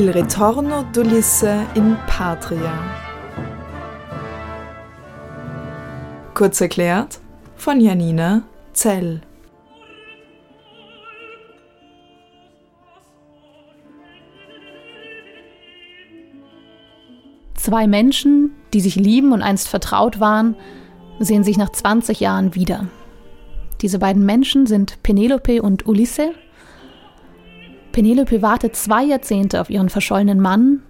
[0.00, 2.72] Il ritorno d'Ulisse in Patria.
[6.32, 7.20] Kurz erklärt
[7.54, 9.20] von Janina Zell.
[17.52, 20.56] Zwei Menschen, die sich lieben und einst vertraut waren,
[21.18, 22.86] sehen sich nach 20 Jahren wieder.
[23.82, 26.32] Diese beiden Menschen sind Penelope und Ulisse.
[28.00, 30.80] Penelope wartet zwei Jahrzehnte auf ihren verschollenen Mann.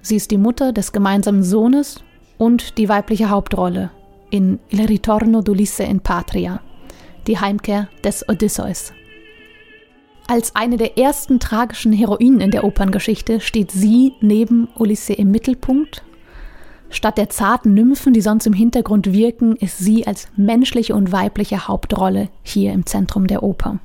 [0.00, 2.02] Sie ist die Mutter des gemeinsamen Sohnes
[2.36, 3.92] und die weibliche Hauptrolle
[4.30, 6.60] in Il ritorno d'Ulisse in Patria,
[7.28, 8.92] die Heimkehr des Odysseus.
[10.26, 16.02] Als eine der ersten tragischen Heroinen in der Operngeschichte steht sie neben Ulisse im Mittelpunkt
[16.90, 21.68] Statt der zarten Nymphen, die sonst im Hintergrund wirken, ist sie als menschliche und weibliche
[21.68, 23.78] Hauptrolle hier im Zentrum der Oper.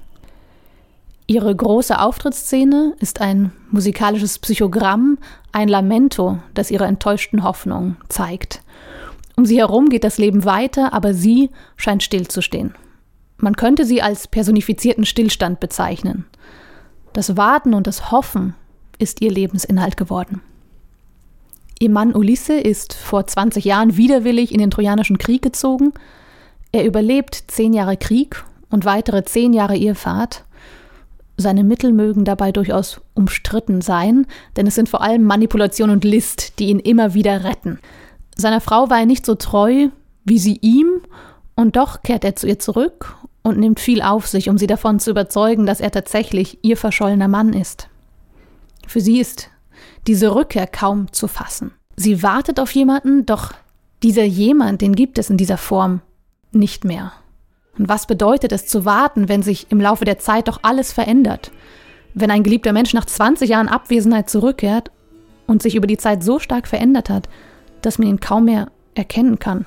[1.26, 5.18] Ihre große Auftrittsszene ist ein musikalisches Psychogramm,
[5.52, 8.62] ein Lamento, das ihre enttäuschten Hoffnungen zeigt.
[9.36, 12.76] Um sie herum geht das Leben weiter, aber sie scheint stillzustehen.
[13.38, 16.26] Man könnte sie als personifizierten Stillstand bezeichnen.
[17.14, 18.56] Das Warten und das Hoffen
[19.00, 20.42] ist ihr Lebensinhalt geworden.
[21.80, 25.94] Ihr Mann Ulisse ist vor 20 Jahren widerwillig in den Trojanischen Krieg gezogen.
[26.72, 30.46] Er überlebt zehn Jahre Krieg und weitere zehn Jahre Irrfahrt.
[31.38, 36.60] Seine Mittel mögen dabei durchaus umstritten sein, denn es sind vor allem Manipulation und List,
[36.60, 37.80] die ihn immer wieder retten.
[38.36, 39.90] Seiner Frau war er nicht so treu
[40.26, 41.02] wie sie ihm,
[41.56, 45.00] und doch kehrt er zu ihr zurück und nimmt viel auf sich, um sie davon
[45.00, 47.90] zu überzeugen, dass er tatsächlich ihr verschollener Mann ist.
[48.88, 49.50] Für sie ist
[50.08, 51.72] diese Rückkehr kaum zu fassen.
[51.96, 53.54] Sie wartet auf jemanden, doch
[54.02, 56.02] dieser jemand, den gibt es in dieser Form
[56.52, 57.14] nicht mehr.
[57.78, 61.52] Und was bedeutet es zu warten, wenn sich im Laufe der Zeit doch alles verändert?
[62.14, 64.92] Wenn ein geliebter Mensch nach 20 Jahren Abwesenheit zurückkehrt
[65.48, 67.28] und sich über die Zeit so stark verändert hat,
[67.82, 69.66] dass man ihn kaum mehr erkennen kann,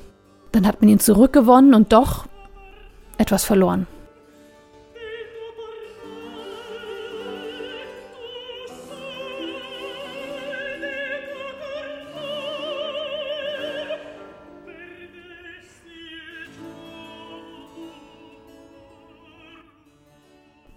[0.53, 2.27] dann hat man ihn zurückgewonnen und doch
[3.19, 3.87] etwas verloren.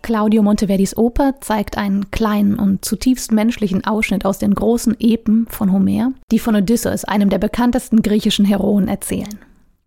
[0.09, 5.71] Claudio Monteverdis Oper zeigt einen kleinen und zutiefst menschlichen Ausschnitt aus den großen Epen von
[5.71, 9.37] Homer, die von Odysseus, einem der bekanntesten griechischen Heroen, erzählen.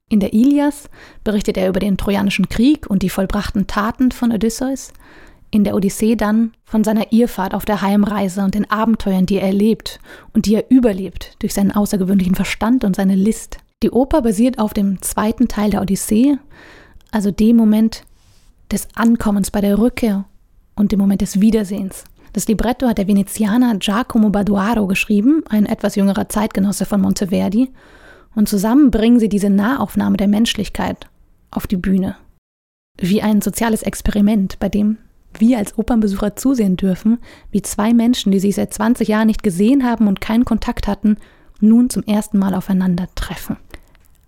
[0.08, 0.88] In der Ilias
[1.24, 4.92] berichtet er über den Trojanischen Krieg und die vollbrachten Taten von Odysseus,
[5.50, 9.48] in der Odyssee dann von seiner Irrfahrt auf der Heimreise und den Abenteuern, die er
[9.48, 9.98] erlebt
[10.34, 13.56] und die er überlebt durch seinen außergewöhnlichen Verstand und seine List.
[13.82, 16.36] Die Oper basiert auf dem zweiten Teil der Odyssee,
[17.10, 18.04] also dem Moment,
[18.72, 20.24] des Ankommens, bei der Rückkehr
[20.74, 22.04] und dem Moment des Wiedersehens.
[22.32, 27.70] Das Libretto hat der Venezianer Giacomo Baduaro geschrieben, ein etwas jüngerer Zeitgenosse von Monteverdi,
[28.34, 31.06] und zusammen bringen sie diese Nahaufnahme der Menschlichkeit
[31.50, 32.16] auf die Bühne.
[32.98, 34.96] Wie ein soziales Experiment, bei dem
[35.38, 37.18] wir als Opernbesucher zusehen dürfen,
[37.50, 41.16] wie zwei Menschen, die sich seit 20 Jahren nicht gesehen haben und keinen Kontakt hatten,
[41.60, 43.56] nun zum ersten Mal aufeinander treffen.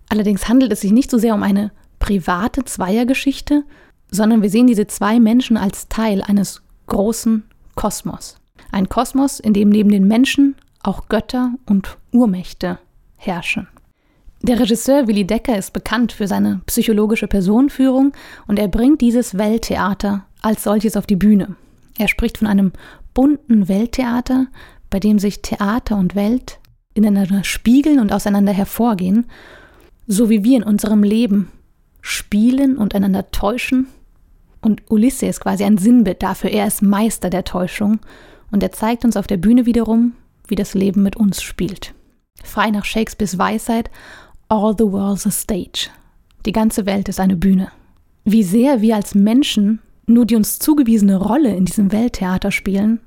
[0.09, 3.63] Allerdings handelt es sich nicht so sehr um eine private Zweiergeschichte,
[4.15, 7.43] sondern wir sehen diese zwei Menschen als Teil eines großen
[7.75, 8.37] Kosmos.
[8.71, 12.79] Ein Kosmos, in dem neben den Menschen auch Götter und Urmächte
[13.17, 13.67] herrschen.
[14.41, 18.13] Der Regisseur Willy Decker ist bekannt für seine psychologische Personenführung
[18.47, 21.55] und er bringt dieses Welttheater als solches auf die Bühne.
[21.97, 22.71] Er spricht von einem
[23.13, 24.47] bunten Welttheater,
[24.89, 26.59] bei dem sich Theater und Welt
[26.93, 29.25] ineinander spiegeln und auseinander hervorgehen,
[30.05, 31.51] so wie wir in unserem Leben
[32.01, 33.87] spielen und einander täuschen
[34.65, 36.49] und Ulysses ist quasi ein Sinnbild dafür.
[36.49, 37.99] Er ist Meister der Täuschung
[38.51, 40.13] und er zeigt uns auf der Bühne wiederum,
[40.47, 41.93] wie das Leben mit uns spielt.
[42.43, 43.89] Frei nach Shakespeares Weisheit,
[44.49, 45.89] All the world's a stage.
[46.45, 47.71] Die ganze Welt ist eine Bühne.
[48.23, 52.99] Wie sehr wir als Menschen nur die uns zugewiesene Rolle in diesem Welttheater spielen,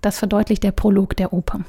[0.00, 1.60] das verdeutlicht der Prolog der Oper.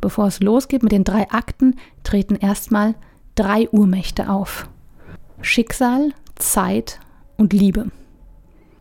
[0.00, 2.94] Bevor es losgeht mit den drei Akten, treten erstmal
[3.34, 4.68] drei Urmächte auf.
[5.40, 6.98] Schicksal, Zeit
[7.36, 7.90] und Liebe.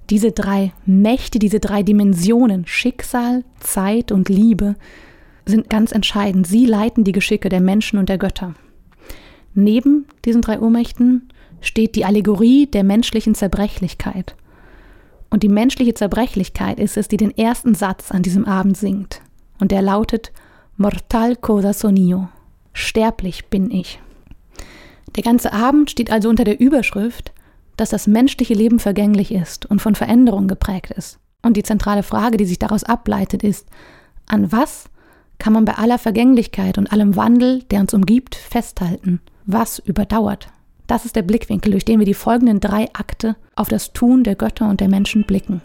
[0.09, 4.75] Diese drei Mächte, diese drei Dimensionen, Schicksal, Zeit und Liebe,
[5.45, 6.47] sind ganz entscheidend.
[6.47, 8.53] Sie leiten die Geschicke der Menschen und der Götter.
[9.53, 11.29] Neben diesen drei Urmächten
[11.61, 14.35] steht die Allegorie der menschlichen Zerbrechlichkeit.
[15.29, 19.21] Und die menschliche Zerbrechlichkeit ist es, die den ersten Satz an diesem Abend singt.
[19.59, 20.31] Und der lautet
[20.77, 22.29] Mortal cosa sonio.
[22.71, 23.99] Sterblich bin ich.
[25.15, 27.33] Der ganze Abend steht also unter der Überschrift
[27.77, 31.19] dass das menschliche Leben vergänglich ist und von Veränderungen geprägt ist.
[31.43, 33.67] Und die zentrale Frage, die sich daraus ableitet, ist,
[34.25, 34.89] an was
[35.39, 40.49] kann man bei aller Vergänglichkeit und allem Wandel, der uns umgibt, festhalten, was überdauert.
[40.87, 44.35] Das ist der Blickwinkel, durch den wir die folgenden drei Akte auf das Tun der
[44.35, 45.61] Götter und der Menschen blicken.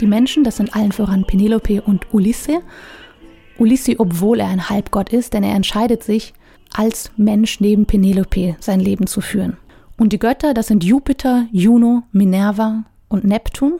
[0.00, 2.62] Die Menschen, das sind allen voran Penelope und Ulisse.
[3.58, 6.32] Ulisse, obwohl er ein Halbgott ist, denn er entscheidet sich,
[6.74, 9.58] als Mensch neben Penelope sein Leben zu führen.
[9.98, 13.74] Und die Götter, das sind Jupiter, Juno, Minerva und Neptun.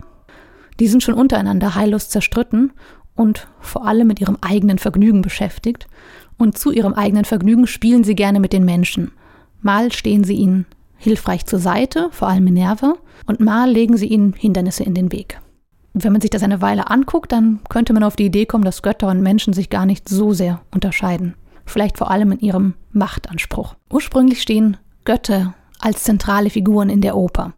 [0.78, 2.72] Die sind schon untereinander heillos zerstritten
[3.14, 5.86] und vor allem mit ihrem eigenen Vergnügen beschäftigt.
[6.36, 9.12] Und zu ihrem eigenen Vergnügen spielen sie gerne mit den Menschen.
[9.62, 10.66] Mal stehen sie ihnen
[10.98, 15.40] hilfreich zur Seite, vor allem Minerva, und mal legen sie ihnen Hindernisse in den Weg
[15.92, 18.82] wenn man sich das eine Weile anguckt, dann könnte man auf die Idee kommen, dass
[18.82, 21.34] Götter und Menschen sich gar nicht so sehr unterscheiden.
[21.66, 23.74] Vielleicht vor allem in ihrem Machtanspruch.
[23.90, 27.54] Ursprünglich stehen Götter als zentrale Figuren in der Oper.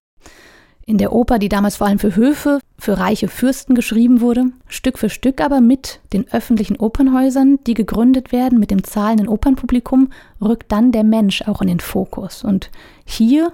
[0.85, 4.99] In der Oper, die damals vor allem für Höfe, für reiche Fürsten geschrieben wurde, Stück
[4.99, 10.73] für Stück aber mit den öffentlichen Opernhäusern, die gegründet werden, mit dem zahlenden Opernpublikum, rückt
[10.73, 12.43] dann der Mensch auch in den Fokus.
[12.43, 12.71] Und
[13.05, 13.53] hier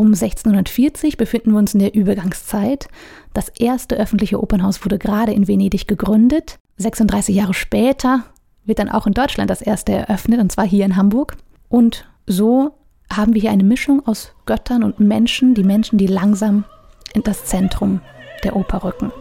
[0.00, 2.88] um 1640 befinden wir uns in der Übergangszeit.
[3.34, 6.58] Das erste öffentliche Opernhaus wurde gerade in Venedig gegründet.
[6.78, 8.24] 36 Jahre später
[8.64, 11.36] wird dann auch in Deutschland das erste eröffnet, und zwar hier in Hamburg.
[11.68, 12.70] Und so
[13.12, 16.64] haben wir hier eine Mischung aus Göttern und Menschen, die Menschen, die langsam
[17.12, 18.00] in das Zentrum
[18.42, 19.12] der Oper rücken.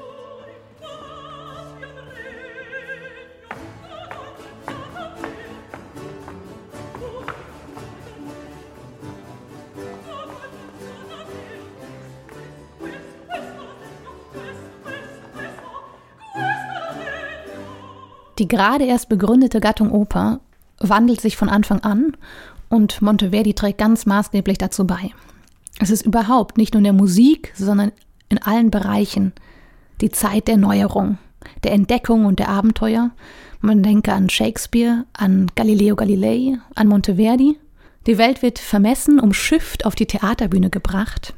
[18.39, 20.39] Die gerade erst begründete Gattung Oper
[20.79, 22.15] wandelt sich von Anfang an
[22.69, 25.11] und Monteverdi trägt ganz maßgeblich dazu bei.
[25.79, 27.91] Es ist überhaupt nicht nur in der Musik, sondern
[28.29, 29.33] in allen Bereichen
[29.99, 31.17] die Zeit der Neuerung,
[31.63, 33.11] der Entdeckung und der Abenteuer.
[33.59, 37.57] Man denke an Shakespeare, an Galileo Galilei, an Monteverdi.
[38.07, 41.33] Die Welt wird vermessen, umschifft auf die Theaterbühne gebracht.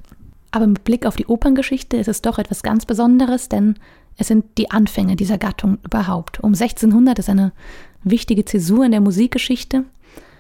[0.52, 3.76] Aber mit Blick auf die Operngeschichte ist es doch etwas ganz Besonderes, denn
[4.18, 6.42] es sind die Anfänge dieser Gattung überhaupt.
[6.42, 7.54] Um 1600 ist eine
[8.04, 9.86] wichtige Zäsur in der Musikgeschichte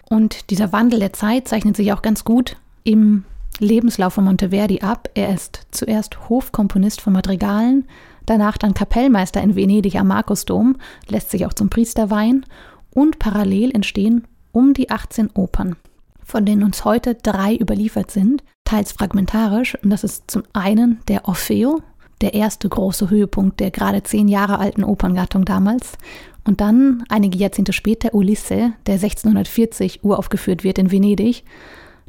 [0.09, 3.23] und dieser Wandel der Zeit zeichnet sich auch ganz gut im
[3.59, 5.09] Lebenslauf von Monteverdi ab.
[5.13, 7.87] Er ist zuerst Hofkomponist von Madrigalen,
[8.25, 10.77] danach dann Kapellmeister in Venedig am Markusdom,
[11.07, 12.45] lässt sich auch zum Priester weihen
[12.93, 15.77] und parallel entstehen um die 18 Opern,
[16.25, 19.77] von denen uns heute drei überliefert sind, teils fragmentarisch.
[19.83, 21.81] Und das ist zum einen der Orfeo,
[22.21, 25.97] der erste große Höhepunkt der gerade zehn Jahre alten Operngattung damals.
[26.45, 31.43] Und dann, einige Jahrzehnte später, Ulisse, der 1640 uraufgeführt wird in Venedig.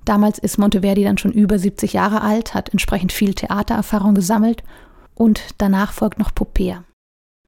[0.04, 4.62] Damals ist Monteverdi dann schon über 70 Jahre alt, hat entsprechend viel Theatererfahrung gesammelt
[5.14, 6.84] und danach folgt noch Popea.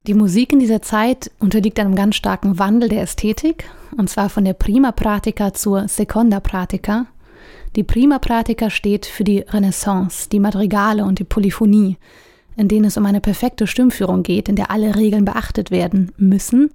[0.07, 4.45] Die Musik in dieser Zeit unterliegt einem ganz starken Wandel der Ästhetik, und zwar von
[4.45, 7.07] der Prima Pratica zur Seconda Pratica.
[7.75, 11.97] Die Prima Pratica steht für die Renaissance, die Madrigale und die Polyphonie,
[12.55, 16.71] in denen es um eine perfekte Stimmführung geht, in der alle Regeln beachtet werden müssen,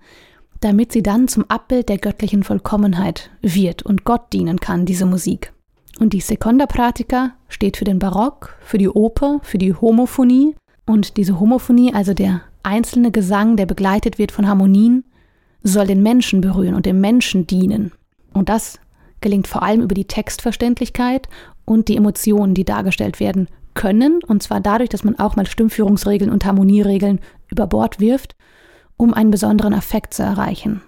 [0.61, 5.55] damit sie dann zum Abbild der göttlichen Vollkommenheit wird und Gott dienen kann, diese Musik.
[5.99, 10.55] Und die Seconda Pratica steht für den Barock, für die Oper, für die Homophonie.
[10.85, 15.05] Und diese Homophonie, also der einzelne Gesang, der begleitet wird von Harmonien,
[15.63, 17.93] soll den Menschen berühren und dem Menschen dienen.
[18.33, 18.79] Und das
[19.21, 21.29] gelingt vor allem über die Textverständlichkeit
[21.65, 26.31] und die Emotionen, die dargestellt werden können, und zwar dadurch, dass man auch mal Stimmführungsregeln
[26.31, 28.35] und Harmonieregeln über Bord wirft,
[28.97, 30.83] um einen besonderen Effekt zu erreichen.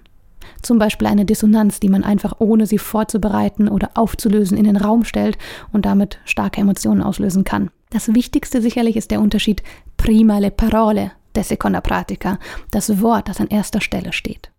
[0.60, 5.04] Zum Beispiel eine Dissonanz, die man einfach ohne sie vorzubereiten oder aufzulösen in den Raum
[5.04, 5.38] stellt
[5.72, 7.70] und damit starke Emotionen auslösen kann.
[7.90, 9.62] Das Wichtigste sicherlich ist der Unterschied
[9.96, 12.38] prima le parole der Seconda Pratica,
[12.70, 14.51] das Wort, das an erster Stelle steht.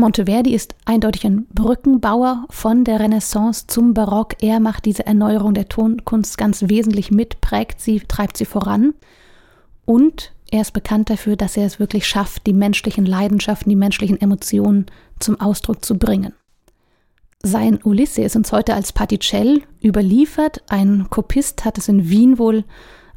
[0.00, 4.42] Monteverdi ist eindeutig ein Brückenbauer von der Renaissance zum Barock.
[4.42, 8.94] Er macht diese Erneuerung der Tonkunst ganz wesentlich mit, prägt sie, treibt sie voran.
[9.84, 14.20] Und er ist bekannt dafür, dass er es wirklich schafft, die menschlichen Leidenschaften, die menschlichen
[14.20, 14.86] Emotionen
[15.20, 16.32] zum Ausdruck zu bringen.
[17.42, 20.62] Sein Ulisse ist uns heute als Particell überliefert.
[20.68, 22.64] Ein Kopist hat es in Wien wohl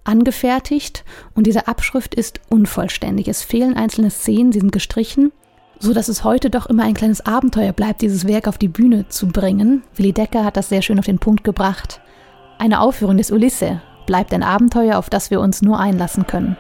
[0.04, 3.28] angefertigt und diese Abschrift ist unvollständig.
[3.28, 5.32] Es fehlen einzelne Szenen, sie sind gestrichen,
[5.80, 9.08] so dass es heute doch immer ein kleines Abenteuer bleibt, dieses Werk auf die Bühne
[9.10, 9.84] zu bringen.
[9.96, 12.02] Willi Decker hat das sehr schön auf den Punkt gebracht.
[12.58, 16.58] Eine Aufführung des Ulisse bleibt ein Abenteuer, auf das wir uns nur einlassen können.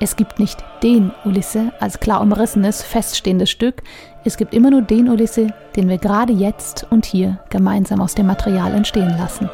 [0.00, 3.82] Es gibt nicht den Ulisse als klar umrissenes, feststehendes Stück,
[4.24, 8.26] es gibt immer nur den Ulisse, den wir gerade jetzt und hier gemeinsam aus dem
[8.26, 9.48] Material entstehen lassen.